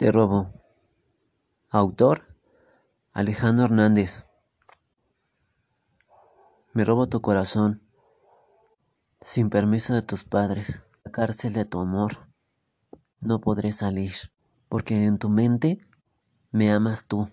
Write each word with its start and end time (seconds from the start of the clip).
Te 0.00 0.10
robo. 0.10 0.50
Autor 1.68 2.34
Alejandro 3.12 3.66
Hernández. 3.66 4.24
Me 6.72 6.86
robo 6.86 7.06
tu 7.06 7.20
corazón 7.20 7.82
sin 9.20 9.50
permiso 9.50 9.92
de 9.92 10.00
tus 10.00 10.24
padres. 10.24 10.82
La 11.04 11.12
cárcel 11.12 11.52
de 11.52 11.66
tu 11.66 11.80
amor 11.80 12.30
no 13.20 13.42
podré 13.42 13.72
salir 13.72 14.14
porque 14.70 15.04
en 15.04 15.18
tu 15.18 15.28
mente 15.28 15.86
me 16.50 16.72
amas 16.72 17.04
tú. 17.04 17.28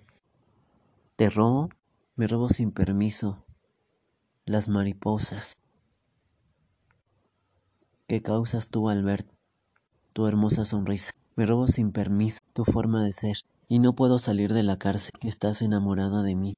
Te 1.15 1.29
robo, 1.29 1.69
me 2.17 2.27
robo 2.27 2.49
sin 2.49 2.73
permiso 2.73 3.45
las 4.43 4.67
mariposas 4.67 5.57
que 8.07 8.21
causas 8.21 8.67
tú 8.67 8.89
al 8.89 9.05
ver 9.05 9.25
tu 10.11 10.27
hermosa 10.27 10.65
sonrisa. 10.65 11.11
Me 11.37 11.45
robo 11.45 11.67
sin 11.67 11.93
permiso 11.93 12.41
tu 12.57 12.65
forma 12.65 13.03
de 13.03 13.13
ser 13.13 13.37
y 13.67 13.77
no 13.77 13.93
puedo 13.93 14.17
salir 14.17 14.51
de 14.51 14.63
la 14.63 14.79
cárcel 14.79 15.11
que 15.19 15.27
estás 15.27 15.61
enamorada 15.61 16.23
de 16.23 16.33
mí. 16.33 16.57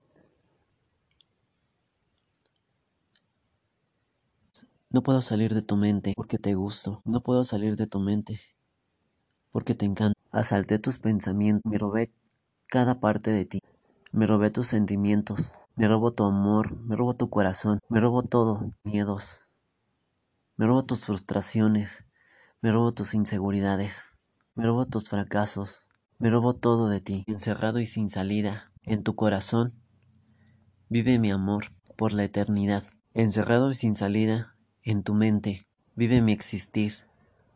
No 4.92 5.04
puedo 5.04 5.20
salir 5.20 5.54
de 5.54 5.62
tu 5.62 5.76
mente 5.76 6.14
porque 6.16 6.38
te 6.38 6.54
gusto. 6.54 7.02
No 7.04 7.20
puedo 7.20 7.44
salir 7.44 7.76
de 7.76 7.86
tu 7.86 8.00
mente 8.00 8.40
porque 9.52 9.76
te 9.76 9.86
encanta. 9.86 10.18
Asalté 10.32 10.80
tus 10.80 11.00
pensamientos, 11.00 11.70
me 11.70 11.78
robé 11.78 12.14
cada 12.68 13.02
parte 13.02 13.32
de 13.32 13.44
ti. 13.44 13.60
Me 14.14 14.26
robé 14.26 14.52
tus 14.52 14.68
sentimientos, 14.68 15.54
me 15.76 15.90
robo 15.90 16.14
tu 16.14 16.24
amor, 16.24 16.78
me 16.78 16.96
robo 16.96 17.14
tu 17.14 17.30
corazón, 17.30 17.82
me 17.90 18.00
robo 18.00 18.22
todo, 18.22 18.72
miedos. 18.86 19.42
Me 20.56 20.66
robo 20.66 20.86
tus 20.86 21.04
frustraciones, 21.04 22.06
me 22.62 22.72
robo 22.72 22.94
tus 22.94 23.14
inseguridades. 23.14 24.06
Me 24.56 24.64
robo 24.64 24.86
tus 24.86 25.10
fracasos, 25.10 25.84
me 26.20 26.30
robo 26.30 26.54
todo 26.54 26.90
de 26.90 27.00
ti, 27.00 27.24
encerrado 27.28 27.80
y 27.80 27.86
sin 27.86 28.10
salida. 28.10 28.72
En 28.84 29.04
tu 29.04 29.16
corazón 29.16 29.74
vive 30.90 31.18
mi 31.18 31.32
amor 31.32 31.72
por 31.96 32.12
la 32.12 32.26
eternidad. 32.26 32.84
Encerrado 33.14 33.72
y 33.72 33.76
sin 33.76 33.96
salida, 33.96 34.56
en 34.84 35.04
tu 35.04 35.14
mente 35.14 35.66
vive 35.96 36.22
mi 36.22 36.34
existir 36.34 36.92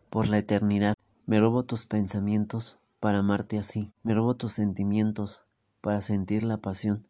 por 0.09 0.29
la 0.29 0.37
eternidad. 0.37 0.95
Me 1.25 1.41
robo 1.41 1.63
tus 1.63 1.85
pensamientos 1.85 2.79
para 3.01 3.19
amarte 3.19 3.59
así. 3.59 3.91
Me 4.01 4.13
robo 4.13 4.35
tus 4.35 4.53
sentimientos 4.53 5.43
para 5.81 5.99
sentir 5.99 6.43
la 6.43 6.57
pasión 6.57 7.05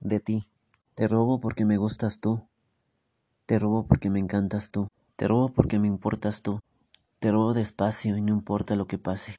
de 0.00 0.18
ti. 0.18 0.48
Te 0.96 1.06
robo 1.06 1.40
porque 1.40 1.64
me 1.64 1.76
gustas 1.76 2.18
tú. 2.18 2.42
Te 3.46 3.60
robo 3.60 3.86
porque 3.86 4.10
me 4.10 4.18
encantas 4.18 4.72
tú. 4.72 4.88
Te 5.14 5.28
robo 5.28 5.50
porque 5.52 5.78
me 5.78 5.86
importas 5.86 6.42
tú. 6.42 6.60
Te 7.20 7.30
robo 7.30 7.54
despacio 7.54 8.16
y 8.16 8.20
no 8.20 8.32
importa 8.32 8.74
lo 8.74 8.88
que 8.88 8.98
pase. 8.98 9.36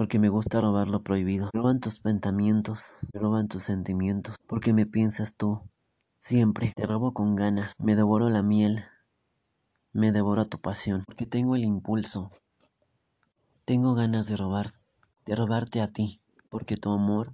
Porque 0.00 0.18
me 0.18 0.30
gusta 0.30 0.62
robar 0.62 0.88
lo 0.88 1.02
prohibido. 1.02 1.50
Roban 1.52 1.78
tus 1.78 2.00
pensamientos, 2.00 2.96
roban 3.12 3.48
tus 3.48 3.64
sentimientos. 3.64 4.36
Porque 4.46 4.72
me 4.72 4.86
piensas 4.86 5.34
tú. 5.34 5.60
Siempre 6.22 6.72
te 6.74 6.86
robo 6.86 7.12
con 7.12 7.36
ganas. 7.36 7.74
Me 7.76 7.96
devoro 7.96 8.30
la 8.30 8.42
miel. 8.42 8.82
Me 9.92 10.10
devoro 10.10 10.46
tu 10.46 10.58
pasión. 10.58 11.04
Porque 11.04 11.26
tengo 11.26 11.54
el 11.54 11.64
impulso. 11.64 12.30
Tengo 13.66 13.94
ganas 13.94 14.26
de 14.26 14.38
robar. 14.38 14.72
De 15.26 15.36
robarte 15.36 15.82
a 15.82 15.88
ti. 15.88 16.22
Porque 16.48 16.78
tu 16.78 16.92
amor 16.92 17.30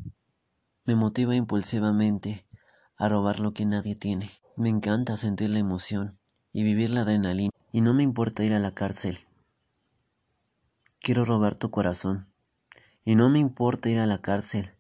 me 0.86 0.96
motiva 0.96 1.36
impulsivamente 1.36 2.44
a 2.96 3.08
robar 3.08 3.38
lo 3.38 3.52
que 3.52 3.64
nadie 3.64 3.94
tiene. 3.94 4.32
Me 4.56 4.70
encanta 4.70 5.16
sentir 5.16 5.50
la 5.50 5.60
emoción 5.60 6.18
y 6.52 6.64
vivir 6.64 6.90
la 6.90 7.02
adrenalina. 7.02 7.52
Y 7.70 7.80
no 7.80 7.94
me 7.94 8.02
importa 8.02 8.42
ir 8.42 8.54
a 8.54 8.58
la 8.58 8.74
cárcel 8.74 9.20
Quiero 11.00 11.24
robar 11.24 11.54
tu 11.54 11.70
corazón. 11.70 12.26
Y 13.06 13.14
no 13.14 13.30
me 13.30 13.38
importa 13.38 13.88
ir 13.88 14.00
a 14.00 14.06
la 14.06 14.20
cárcel. 14.20 14.74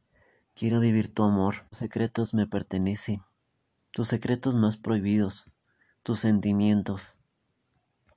Quiero 0.56 0.80
vivir 0.80 1.14
tu 1.14 1.22
amor. 1.22 1.68
Tus 1.70 1.78
secretos 1.78 2.34
me 2.34 2.48
pertenecen. 2.48 3.22
Tus 3.92 4.08
secretos 4.08 4.56
más 4.56 4.76
prohibidos. 4.76 5.44
Tus 6.02 6.18
sentimientos. 6.18 7.18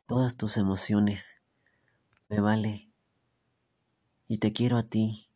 Todas 0.07 0.35
tus 0.35 0.57
emociones. 0.57 1.35
Me 2.28 2.39
vale. 2.39 2.89
Y 4.25 4.39
te 4.39 4.51
quiero 4.51 4.78
a 4.78 4.83
ti. 4.83 5.29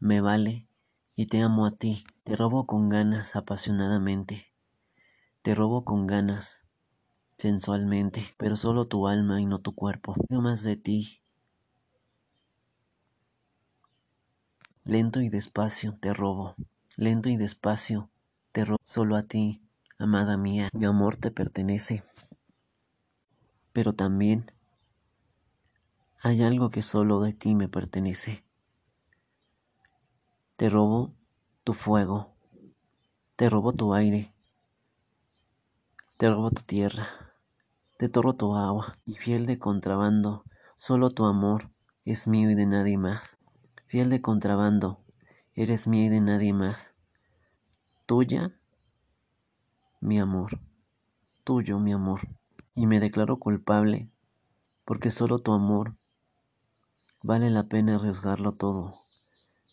Me 0.00 0.20
vale. 0.20 0.68
Y 1.16 1.24
te 1.24 1.40
amo 1.40 1.64
a 1.64 1.70
ti. 1.70 2.04
Te 2.22 2.36
robo 2.36 2.66
con 2.66 2.90
ganas 2.90 3.36
apasionadamente. 3.36 4.52
Te 5.40 5.54
robo 5.54 5.82
con 5.82 6.06
ganas 6.06 6.66
sensualmente, 7.38 8.34
pero 8.36 8.56
solo 8.56 8.86
tu 8.86 9.08
alma 9.08 9.40
y 9.40 9.46
no 9.46 9.60
tu 9.60 9.74
cuerpo. 9.74 10.14
Quiero 10.28 10.42
más 10.42 10.62
de 10.62 10.76
ti 10.76 11.20
Lento 14.84 15.20
y 15.20 15.28
despacio 15.28 15.94
te 16.00 16.14
robo, 16.14 16.56
lento 16.96 17.28
y 17.28 17.36
despacio 17.36 18.08
te 18.50 18.64
robo 18.64 18.78
solo 18.82 19.16
a 19.16 19.22
ti, 19.22 19.60
amada 19.98 20.38
mía. 20.38 20.70
Mi 20.72 20.86
amor 20.86 21.18
te 21.18 21.30
pertenece. 21.30 22.02
Pero 23.74 23.92
también 23.92 24.50
hay 26.22 26.42
algo 26.42 26.70
que 26.70 26.80
solo 26.80 27.20
de 27.20 27.34
ti 27.34 27.54
me 27.54 27.68
pertenece. 27.68 28.42
Te 30.56 30.70
robo 30.70 31.12
tu 31.62 31.74
fuego, 31.74 32.34
te 33.36 33.50
robo 33.50 33.72
tu 33.72 33.92
aire, 33.92 34.32
te 36.16 36.30
robo 36.30 36.50
tu 36.50 36.62
tierra, 36.62 37.06
te 37.98 38.08
robo 38.08 38.34
tu 38.34 38.54
agua 38.54 38.98
y 39.04 39.14
fiel 39.14 39.44
de 39.44 39.58
contrabando, 39.58 40.44
solo 40.78 41.10
tu 41.10 41.26
amor 41.26 41.70
es 42.06 42.26
mío 42.26 42.50
y 42.50 42.54
de 42.54 42.66
nadie 42.66 42.96
más 42.96 43.36
fiel 43.90 44.08
de 44.08 44.22
contrabando, 44.22 45.00
eres 45.56 45.88
mía 45.88 46.04
y 46.04 46.08
de 46.10 46.20
nadie 46.20 46.52
más. 46.52 46.94
Tuya, 48.06 48.56
mi 50.00 50.20
amor, 50.20 50.60
tuyo, 51.42 51.80
mi 51.80 51.92
amor. 51.92 52.20
Y 52.76 52.86
me 52.86 53.00
declaro 53.00 53.40
culpable, 53.40 54.08
porque 54.84 55.10
solo 55.10 55.40
tu 55.40 55.52
amor 55.52 55.96
vale 57.24 57.50
la 57.50 57.64
pena 57.64 57.96
arriesgarlo 57.96 58.52
todo. 58.52 59.02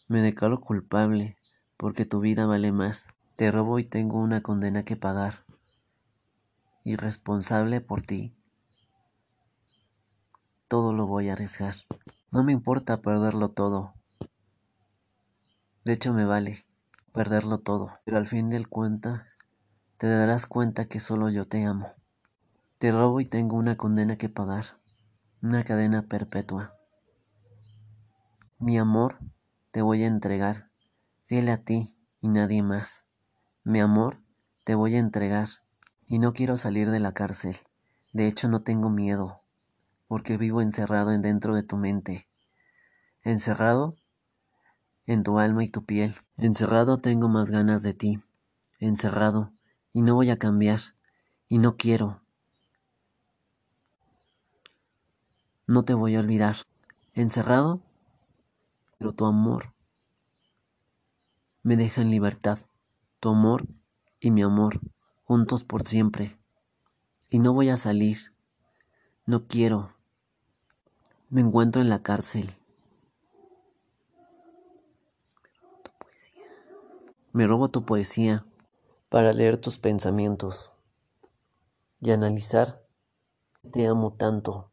Me 0.08 0.24
declaro 0.24 0.62
culpable, 0.62 1.38
porque 1.78 2.06
tu 2.06 2.20
vida 2.20 2.48
vale 2.48 2.72
más. 2.72 3.10
Te 3.36 3.52
robo 3.52 3.78
y 3.78 3.84
tengo 3.84 4.18
una 4.18 4.42
condena 4.42 4.82
que 4.82 4.96
pagar. 4.96 5.46
Irresponsable 6.84 7.82
por 7.82 8.02
ti. 8.02 8.36
Todo 10.68 10.92
lo 10.92 11.06
voy 11.06 11.30
a 11.30 11.34
arriesgar. 11.34 11.76
No 12.32 12.44
me 12.44 12.52
importa 12.52 13.04
perderlo 13.04 13.50
todo. 13.50 13.94
De 15.88 15.94
hecho 15.94 16.12
me 16.12 16.26
vale 16.26 16.66
perderlo 17.14 17.60
todo, 17.60 17.98
pero 18.04 18.18
al 18.18 18.28
fin 18.28 18.50
del 18.50 18.68
cuenta 18.68 19.26
te 19.96 20.10
darás 20.10 20.46
cuenta 20.46 20.90
que 20.90 21.00
solo 21.00 21.30
yo 21.30 21.46
te 21.46 21.64
amo. 21.64 21.94
Te 22.78 22.92
robo 22.92 23.22
y 23.22 23.26
tengo 23.26 23.56
una 23.56 23.78
condena 23.78 24.18
que 24.18 24.28
pagar, 24.28 24.66
una 25.42 25.64
cadena 25.64 26.02
perpetua. 26.02 26.76
Mi 28.60 28.78
amor 28.78 29.20
te 29.72 29.82
voy 29.82 30.04
a 30.04 30.08
entregar, 30.08 30.70
fiel 31.24 31.48
a 31.48 31.64
ti 31.64 31.96
y 32.20 32.28
nadie 32.28 32.64
más. 32.64 33.06
Mi 33.64 33.80
amor 33.80 34.20
te 34.66 34.76
voy 34.76 34.96
a 34.96 35.00
entregar 35.00 35.48
y 36.06 36.20
no 36.20 36.34
quiero 36.34 36.58
salir 36.58 36.92
de 36.92 37.00
la 37.00 37.14
cárcel. 37.14 37.56
De 38.12 38.28
hecho 38.28 38.50
no 38.50 38.62
tengo 38.62 38.90
miedo, 38.90 39.40
porque 40.10 40.36
vivo 40.36 40.60
encerrado 40.60 41.14
en 41.14 41.22
dentro 41.22 41.56
de 41.56 41.64
tu 41.64 41.78
mente. 41.78 42.28
Encerrado 43.24 43.96
en 45.08 45.24
tu 45.24 45.40
alma 45.40 45.64
y 45.64 45.70
tu 45.70 45.84
piel. 45.84 46.16
Encerrado 46.38 47.00
tengo 47.00 47.28
más 47.28 47.50
ganas 47.50 47.82
de 47.82 47.96
ti. 47.96 48.22
Encerrado. 48.80 49.52
Y 49.92 50.04
no 50.04 50.14
voy 50.14 50.30
a 50.30 50.38
cambiar. 50.38 50.82
Y 51.48 51.58
no 51.58 51.78
quiero. 51.78 52.22
No 55.66 55.84
te 55.84 55.96
voy 55.96 56.16
a 56.16 56.20
olvidar. 56.20 56.58
Encerrado. 57.14 57.82
Pero 59.00 59.14
tu 59.14 59.26
amor 59.26 59.74
me 61.68 61.76
deja 61.76 62.02
en 62.02 62.12
libertad. 62.12 62.60
Tu 63.20 63.28
amor 63.28 63.68
y 64.22 64.32
mi 64.32 64.42
amor 64.42 64.80
juntos 65.26 65.66
por 65.66 65.86
siempre. 65.86 66.38
Y 67.30 67.40
no 67.40 67.52
voy 67.52 67.68
a 67.68 67.76
salir. 67.76 68.18
No 69.26 69.48
quiero. 69.48 69.94
Me 71.30 71.42
encuentro 71.42 71.82
en 71.82 71.90
la 71.90 72.02
cárcel. 72.02 72.56
Me 77.38 77.46
robo 77.46 77.68
tu 77.68 77.86
poesía 77.86 78.48
para 79.10 79.32
leer 79.32 79.58
tus 79.58 79.78
pensamientos 79.78 80.72
y 82.02 82.10
analizar. 82.10 82.84
Te 83.72 83.86
amo 83.86 84.14
tanto. 84.14 84.72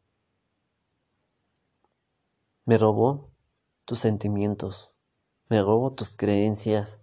Me 2.65 2.79
robo 2.79 3.29
tus 3.85 3.99
sentimientos. 3.99 4.89
Me 5.47 5.61
robo 5.61 5.93
tus 5.93 6.17
creencias, 6.17 6.99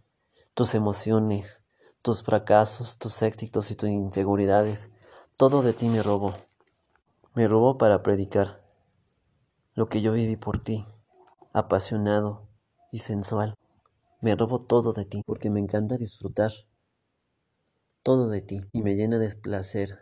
tus 0.52 0.74
emociones, 0.74 1.62
tus 2.02 2.24
fracasos, 2.24 2.98
tus 2.98 3.22
éxitos 3.22 3.70
y 3.70 3.76
tus 3.76 3.88
inseguridades. 3.88 4.88
Todo 5.36 5.62
de 5.62 5.74
ti 5.74 5.88
me 5.88 6.02
robo. 6.02 6.32
Me 7.34 7.46
robo 7.46 7.78
para 7.78 8.02
predicar 8.02 8.64
lo 9.74 9.88
que 9.88 10.02
yo 10.02 10.12
viví 10.12 10.34
por 10.34 10.58
ti, 10.60 10.88
apasionado 11.52 12.48
y 12.90 12.98
sensual. 12.98 13.54
Me 14.22 14.36
robo 14.36 14.64
todo 14.64 14.92
de 14.92 15.04
ti 15.04 15.24
porque 15.26 15.50
me 15.50 15.58
encanta 15.58 15.98
disfrutar 15.98 16.52
todo 18.04 18.28
de 18.28 18.40
ti 18.40 18.60
y 18.70 18.80
me 18.80 18.94
llena 18.94 19.18
de 19.18 19.34
placer 19.34 19.98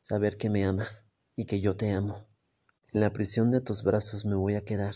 saber 0.00 0.38
que 0.38 0.48
me 0.48 0.64
amas 0.64 1.04
y 1.36 1.44
que 1.44 1.60
yo 1.60 1.76
te 1.76 1.90
amo. 1.92 2.26
En 2.94 3.02
la 3.02 3.12
prisión 3.12 3.50
de 3.50 3.60
tus 3.60 3.82
brazos 3.82 4.24
me 4.24 4.36
voy 4.36 4.54
a 4.54 4.64
quedar. 4.64 4.94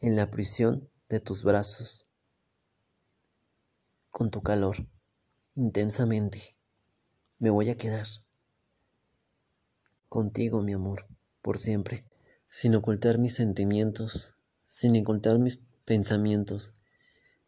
En 0.00 0.16
la 0.16 0.30
prisión 0.30 0.90
de 1.08 1.20
tus 1.20 1.42
brazos. 1.42 2.06
Con 4.10 4.30
tu 4.30 4.42
calor. 4.42 4.86
Intensamente. 5.54 6.58
Me 7.38 7.48
voy 7.48 7.70
a 7.70 7.76
quedar. 7.78 8.06
Contigo, 10.10 10.60
mi 10.60 10.74
amor. 10.74 11.06
Por 11.40 11.56
siempre. 11.56 12.04
Sin 12.50 12.74
ocultar 12.74 13.16
mis 13.16 13.34
sentimientos. 13.34 14.36
Sin 14.66 14.94
ocultar 15.00 15.38
mis 15.38 15.58
pensamientos. 15.86 16.74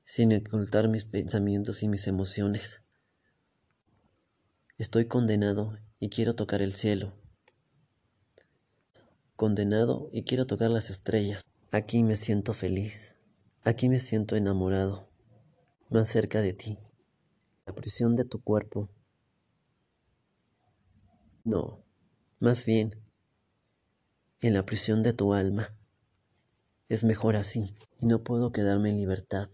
Sin 0.04 0.34
ocultar 0.34 0.88
mis 0.88 1.04
pensamientos 1.04 1.82
y 1.82 1.88
mis 1.88 2.06
emociones. 2.06 2.82
Estoy 4.78 5.06
condenado 5.06 5.78
y 5.98 6.08
quiero 6.10 6.34
tocar 6.34 6.62
el 6.62 6.74
cielo 6.74 7.14
condenado 9.42 10.08
y 10.12 10.22
quiero 10.22 10.46
tocar 10.46 10.70
las 10.70 10.88
estrellas. 10.88 11.44
Aquí 11.72 12.04
me 12.04 12.14
siento 12.14 12.54
feliz, 12.54 13.16
aquí 13.64 13.88
me 13.88 13.98
siento 13.98 14.36
enamorado, 14.36 15.08
más 15.90 16.08
cerca 16.08 16.40
de 16.40 16.52
ti. 16.52 16.78
La 17.66 17.74
prisión 17.74 18.14
de 18.14 18.24
tu 18.24 18.40
cuerpo. 18.40 18.88
No, 21.42 21.82
más 22.38 22.64
bien, 22.64 23.02
en 24.40 24.54
la 24.54 24.64
prisión 24.64 25.02
de 25.02 25.12
tu 25.12 25.34
alma. 25.34 25.76
Es 26.88 27.02
mejor 27.02 27.34
así, 27.34 27.74
y 27.98 28.06
no 28.06 28.22
puedo 28.22 28.52
quedarme 28.52 28.90
en 28.90 28.98
libertad. 28.98 29.50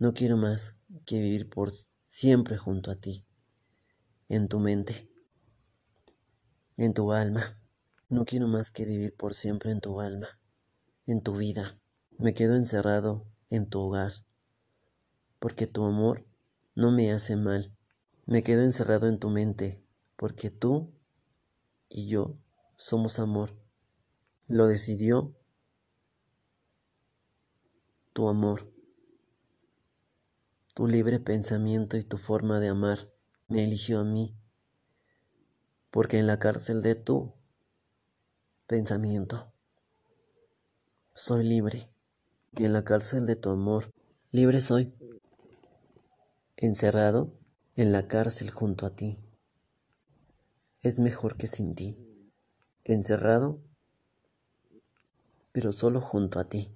No 0.00 0.14
quiero 0.14 0.38
más 0.38 0.76
que 1.04 1.20
vivir 1.20 1.50
por 1.50 1.70
siempre 2.06 2.56
junto 2.56 2.90
a 2.90 2.94
ti, 2.94 3.26
en 4.28 4.48
tu 4.48 4.58
mente, 4.58 5.10
en 6.78 6.94
tu 6.94 7.12
alma. 7.12 7.62
No 8.08 8.24
quiero 8.24 8.48
más 8.48 8.70
que 8.70 8.86
vivir 8.86 9.14
por 9.14 9.34
siempre 9.34 9.72
en 9.72 9.82
tu 9.82 10.00
alma, 10.00 10.40
en 11.04 11.20
tu 11.22 11.36
vida. 11.36 11.78
Me 12.16 12.32
quedo 12.32 12.56
encerrado 12.56 13.26
en 13.50 13.68
tu 13.68 13.78
hogar, 13.78 14.12
porque 15.38 15.66
tu 15.66 15.84
amor 15.84 16.26
no 16.74 16.92
me 16.92 17.12
hace 17.12 17.36
mal. 17.36 17.76
Me 18.24 18.42
quedo 18.42 18.62
encerrado 18.62 19.06
en 19.06 19.18
tu 19.18 19.28
mente, 19.28 19.84
porque 20.16 20.50
tú 20.50 20.94
y 21.90 22.08
yo 22.08 22.38
somos 22.78 23.18
amor. 23.18 23.54
Lo 24.46 24.66
decidió 24.66 25.36
tu 28.14 28.28
amor, 28.28 28.79
tu 30.80 30.88
libre 30.88 31.20
pensamiento 31.20 31.98
y 31.98 32.02
tu 32.02 32.16
forma 32.16 32.58
de 32.58 32.68
amar 32.68 33.12
me 33.48 33.62
eligió 33.64 34.00
a 34.00 34.04
mí, 34.04 34.34
porque 35.90 36.18
en 36.18 36.26
la 36.26 36.38
cárcel 36.38 36.80
de 36.80 36.94
tú 36.94 37.34
pensamiento. 38.66 39.52
Soy 41.14 41.44
libre. 41.44 41.90
Y 42.52 42.64
en 42.64 42.72
la 42.72 42.82
cárcel 42.82 43.26
de 43.26 43.36
tu 43.36 43.50
amor, 43.50 43.92
libre 44.30 44.62
soy. 44.62 44.94
Encerrado 46.56 47.38
en 47.76 47.92
la 47.92 48.08
cárcel 48.08 48.50
junto 48.50 48.86
a 48.86 48.96
ti. 48.96 49.18
Es 50.80 50.98
mejor 50.98 51.36
que 51.36 51.46
sin 51.46 51.74
ti. 51.74 51.98
Encerrado, 52.84 53.60
pero 55.52 55.72
solo 55.72 56.00
junto 56.00 56.38
a 56.38 56.48
ti. 56.48 56.74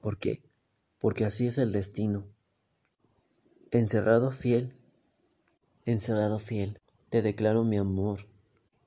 ¿Por 0.00 0.16
qué? 0.16 0.53
Porque 1.04 1.26
así 1.26 1.46
es 1.46 1.58
el 1.58 1.70
destino. 1.70 2.26
Encerrado 3.70 4.30
fiel, 4.30 4.74
encerrado 5.84 6.38
fiel, 6.38 6.80
te 7.10 7.20
declaro 7.20 7.62
mi 7.62 7.76
amor 7.76 8.26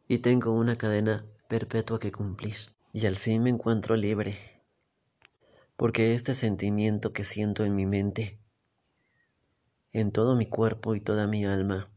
y 0.08 0.18
tengo 0.18 0.52
una 0.54 0.76
cadena 0.78 1.28
perpetua 1.48 2.00
que 2.00 2.12
cumplir. 2.12 2.56
Y 2.92 3.06
al 3.06 3.18
fin 3.18 3.44
me 3.44 3.52
encuentro 3.52 3.96
libre, 3.96 4.36
porque 5.76 6.16
este 6.16 6.34
sentimiento 6.34 7.14
que 7.14 7.24
siento 7.24 7.64
en 7.66 7.76
mi 7.76 7.86
mente, 7.86 8.40
en 9.92 10.12
todo 10.12 10.36
mi 10.36 10.48
cuerpo 10.48 10.96
y 10.96 11.02
toda 11.02 11.28
mi 11.28 11.46
alma, 11.46 11.92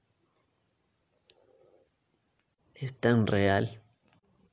es 2.75 2.95
tan 3.01 3.27
real, 3.27 3.83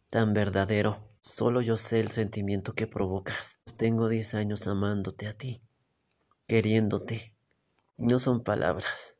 tan 0.09 0.33
verdadero. 0.33 1.06
Solo 1.27 1.61
yo 1.61 1.77
sé 1.77 1.99
el 1.99 2.11
sentimiento 2.11 2.73
que 2.73 2.87
provocas. 2.87 3.59
Tengo 3.77 4.09
diez 4.09 4.33
años 4.33 4.65
amándote 4.67 5.27
a 5.27 5.37
ti, 5.37 5.61
queriéndote, 6.47 7.35
y 7.97 8.05
no 8.05 8.17
son 8.17 8.43
palabras 8.43 9.17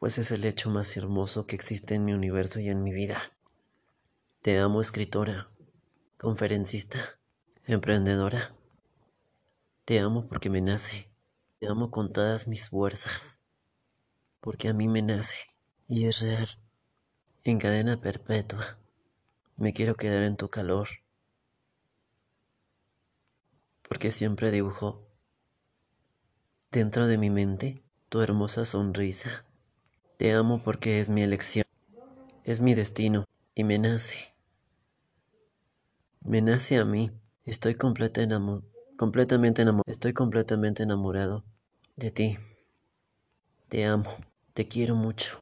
pues 0.00 0.16
es 0.16 0.30
el 0.30 0.46
hecho 0.46 0.70
más 0.70 0.96
hermoso 0.96 1.46
que 1.46 1.54
existe 1.54 1.94
en 1.94 2.06
mi 2.06 2.14
universo 2.14 2.58
y 2.58 2.70
en 2.70 2.82
mi 2.82 2.90
vida. 2.90 3.20
Te 4.40 4.58
amo 4.58 4.80
escritora, 4.80 5.50
conferencista, 6.16 7.18
emprendedora. 7.66 8.54
Te 9.84 10.00
amo 10.00 10.26
porque 10.26 10.48
me 10.48 10.62
nace. 10.62 11.10
Te 11.58 11.68
amo 11.68 11.90
con 11.90 12.14
todas 12.14 12.48
mis 12.48 12.70
fuerzas. 12.70 13.38
Porque 14.40 14.68
a 14.68 14.72
mí 14.72 14.88
me 14.88 15.02
nace. 15.02 15.36
Y 15.86 16.06
es 16.06 16.20
real. 16.20 16.48
En 17.44 17.58
cadena 17.58 18.00
perpetua. 18.00 18.78
Me 19.60 19.72
quiero 19.72 19.94
quedar 19.94 20.24
en 20.24 20.36
tu 20.36 20.48
calor. 20.50 20.88
Porque 23.88 24.10
siempre 24.10 24.50
dibujo 24.50 25.06
dentro 26.72 27.06
de 27.06 27.18
mi 27.18 27.30
mente 27.30 27.82
tu 28.08 28.20
hermosa 28.20 28.64
sonrisa 28.64 29.44
te 30.20 30.34
amo 30.34 30.62
porque 30.62 31.00
es 31.00 31.08
mi 31.08 31.22
elección, 31.22 31.64
es 32.44 32.60
mi 32.60 32.74
destino 32.74 33.24
y 33.54 33.64
me 33.64 33.78
nace. 33.78 34.34
Me 36.20 36.42
nace 36.42 36.76
a 36.76 36.84
mí. 36.84 37.10
Estoy 37.46 37.74
completamente 37.76 39.62
enamorado. 39.62 39.84
Estoy 39.86 40.12
completamente 40.12 40.82
enamorado 40.82 41.42
de 41.96 42.10
ti. 42.10 42.38
Te 43.70 43.86
amo. 43.86 44.14
Te 44.52 44.68
quiero 44.68 44.94
mucho. 44.94 45.38